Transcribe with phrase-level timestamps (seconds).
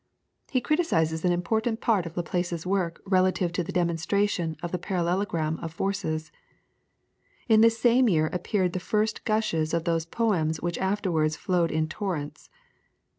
[0.49, 5.59] He criticises an important part of Laplace's work relative to the demonstration of the parallelogram
[5.59, 6.31] of forces.
[7.47, 11.87] In this same year appeared the first gushes of those poems which afterwards flowed in
[11.87, 12.49] torrents.